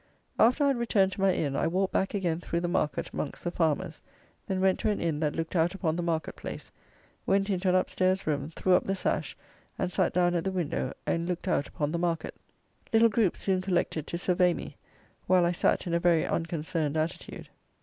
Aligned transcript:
After 0.39 0.63
I 0.63 0.69
had 0.69 0.77
returned 0.79 1.11
to 1.11 1.21
my 1.21 1.31
inn, 1.31 1.55
I 1.55 1.67
walked 1.67 1.93
back 1.93 2.15
again 2.15 2.39
through 2.41 2.61
the 2.61 2.67
market 2.67 3.11
amongst 3.13 3.43
the 3.43 3.51
farmers; 3.51 4.01
then 4.47 4.59
went 4.59 4.79
to 4.79 4.89
an 4.89 4.99
inn 4.99 5.19
that 5.19 5.35
looked 5.35 5.55
out 5.55 5.75
upon 5.75 5.95
the 5.95 6.01
market 6.01 6.35
place, 6.35 6.71
went 7.27 7.51
into 7.51 7.69
an 7.69 7.75
up 7.75 7.87
stairs 7.87 8.25
room, 8.25 8.51
threw 8.55 8.73
up 8.73 8.85
the 8.85 8.95
sash, 8.95 9.37
and 9.77 9.93
sat 9.93 10.11
down 10.11 10.33
at 10.33 10.43
the 10.43 10.51
window, 10.51 10.93
and 11.05 11.27
looked 11.27 11.47
out 11.47 11.67
upon 11.67 11.91
the 11.91 11.99
market. 11.99 12.33
Little 12.91 13.09
groups 13.09 13.41
soon 13.41 13.61
collected 13.61 14.07
to 14.07 14.17
survey 14.17 14.55
me, 14.55 14.75
while 15.27 15.45
I 15.45 15.51
sat 15.51 15.85
in 15.85 15.93
a 15.93 15.99
very 15.99 16.25
unconcerned 16.25 16.97
attitude. 16.97 17.49